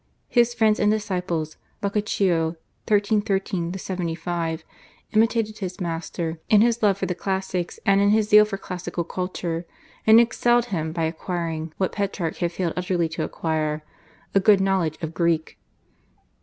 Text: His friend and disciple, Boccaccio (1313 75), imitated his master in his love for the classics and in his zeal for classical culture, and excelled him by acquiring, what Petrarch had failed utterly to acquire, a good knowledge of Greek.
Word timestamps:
His 0.29 0.55
friend 0.55 0.79
and 0.79 0.89
disciple, 0.89 1.45
Boccaccio 1.79 2.55
(1313 2.87 3.71
75), 3.77 4.63
imitated 5.13 5.59
his 5.59 5.79
master 5.79 6.39
in 6.49 6.61
his 6.61 6.81
love 6.81 6.97
for 6.97 7.05
the 7.05 7.13
classics 7.13 7.79
and 7.85 8.01
in 8.01 8.09
his 8.09 8.29
zeal 8.29 8.43
for 8.45 8.57
classical 8.57 9.03
culture, 9.03 9.67
and 10.07 10.19
excelled 10.19 10.65
him 10.73 10.91
by 10.91 11.03
acquiring, 11.03 11.71
what 11.77 11.91
Petrarch 11.91 12.37
had 12.37 12.51
failed 12.51 12.73
utterly 12.75 13.09
to 13.09 13.23
acquire, 13.23 13.83
a 14.33 14.39
good 14.39 14.59
knowledge 14.59 14.97
of 15.03 15.13
Greek. 15.13 15.59